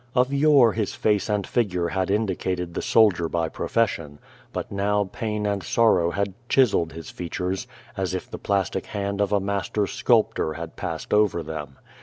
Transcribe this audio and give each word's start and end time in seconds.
Of 0.15 0.33
yore 0.33 0.73
his 0.73 0.95
face 0.95 1.29
and 1.29 1.45
figure 1.45 1.89
had 1.89 2.09
in 2.09 2.25
dicated 2.25 2.73
the 2.73 2.81
soldier 2.81 3.29
by 3.29 3.49
profession. 3.49 4.17
But 4.51 4.71
now 4.71 5.11
pain 5.13 5.45
and 5.45 5.61
sorrow 5.61 6.09
had 6.09 6.33
chiselled 6.49 6.93
his 6.93 7.11
features, 7.11 7.67
as 7.95 8.15
if 8.15 8.27
the 8.27 8.39
plastic 8.39 8.87
hand 8.87 9.21
of 9.21 9.31
a 9.31 9.39
master 9.39 9.83
8Cul])tor 9.83 10.55
had 10.55 10.75
passed 10.75 11.13
over 11.13 11.43
them. 11.43 11.77